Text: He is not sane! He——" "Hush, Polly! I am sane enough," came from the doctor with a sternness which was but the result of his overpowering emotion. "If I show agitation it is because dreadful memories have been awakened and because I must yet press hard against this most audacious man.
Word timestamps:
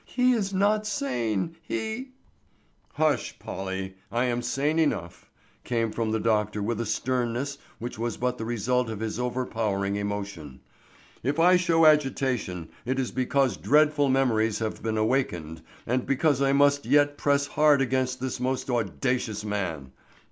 He 0.07 0.31
is 0.31 0.51
not 0.51 0.87
sane! 0.87 1.57
He——" 1.61 2.13
"Hush, 2.93 3.37
Polly! 3.37 3.93
I 4.11 4.25
am 4.25 4.41
sane 4.41 4.79
enough," 4.79 5.29
came 5.63 5.91
from 5.91 6.09
the 6.11 6.19
doctor 6.19 6.59
with 6.63 6.81
a 6.81 6.87
sternness 6.87 7.59
which 7.77 7.99
was 7.99 8.17
but 8.17 8.39
the 8.39 8.43
result 8.43 8.89
of 8.89 8.99
his 8.99 9.19
overpowering 9.19 9.97
emotion. 9.97 10.61
"If 11.21 11.39
I 11.39 11.55
show 11.55 11.85
agitation 11.85 12.69
it 12.83 12.97
is 12.97 13.11
because 13.11 13.57
dreadful 13.57 14.09
memories 14.09 14.57
have 14.57 14.81
been 14.81 14.97
awakened 14.97 15.61
and 15.85 16.03
because 16.03 16.41
I 16.41 16.51
must 16.51 16.87
yet 16.87 17.15
press 17.15 17.45
hard 17.45 17.79
against 17.79 18.19
this 18.19 18.39
most 18.39 18.71
audacious 18.71 19.45
man. 19.45 19.91